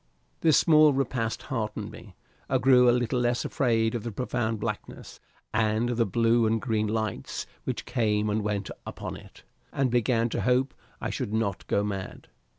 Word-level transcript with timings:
This 0.39 0.57
small 0.57 0.93
repast 0.93 1.43
heartened 1.43 1.91
me, 1.91 2.15
I 2.49 2.57
grew 2.57 2.89
a 2.89 2.89
little 2.91 3.19
less 3.19 3.45
afraid 3.45 3.93
of 3.93 4.01
the 4.01 4.11
profound 4.11 4.59
blackness, 4.59 5.19
and 5.53 5.91
of 5.91 5.97
the 5.97 6.07
blue 6.07 6.47
and 6.47 6.59
green 6.59 6.87
lights 6.87 7.45
which 7.65 7.85
came 7.85 8.27
and 8.27 8.41
went 8.41 8.71
upon 8.83 9.15
it, 9.15 9.43
and 9.71 9.91
began 9.91 10.27
to 10.29 10.41
hope 10.41 10.73
I 10.99 11.11
should 11.11 11.33
not 11.33 11.67
go 11.67 11.83
mad. 11.83 12.29